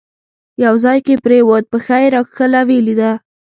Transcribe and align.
یو 0.63 0.73
ځای 0.83 0.97
کې 1.05 1.21
پرېوت، 1.23 1.63
پښه 1.71 1.95
یې 2.03 2.07
راکښله، 2.15 2.59
یې 2.65 2.65
ولیده. 2.79 3.11